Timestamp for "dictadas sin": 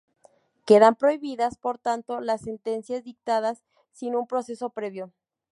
3.03-4.15